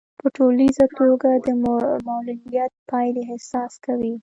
په 0.21 0.27
ټولیزه 0.37 0.85
توګه 0.99 1.29
د 1.45 1.47
معلوليت 1.63 2.71
پايلې 2.89 3.21
احساس 3.33 3.73
کوي. 3.85 4.13